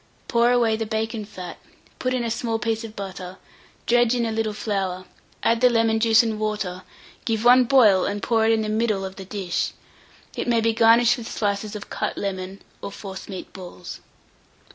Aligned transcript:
Pour 0.27 0.49
away 0.51 0.75
the 0.75 0.87
bacon 0.87 1.25
fat, 1.25 1.59
put 1.99 2.11
in 2.11 2.23
a 2.23 2.31
small 2.31 2.57
piece 2.57 2.83
of 2.83 2.95
butter, 2.95 3.37
dredge 3.85 4.15
in 4.15 4.25
a 4.25 4.31
little 4.31 4.51
flour, 4.51 5.05
add 5.43 5.61
the 5.61 5.69
lemon 5.69 5.99
juice 5.99 6.23
and 6.23 6.39
water, 6.39 6.81
give 7.23 7.45
one 7.45 7.65
boil, 7.65 8.03
and 8.05 8.23
pour 8.23 8.43
it 8.43 8.51
in 8.51 8.63
the 8.63 8.67
middle 8.67 9.05
of 9.05 9.17
the 9.17 9.25
dish. 9.25 9.73
It 10.35 10.47
may 10.47 10.59
be 10.59 10.73
garnished 10.73 11.19
with 11.19 11.29
slices 11.29 11.75
of 11.75 11.91
cut 11.91 12.17
lemon, 12.17 12.63
or 12.81 12.91
forcemeat 12.91 13.53
balls. 13.53 13.99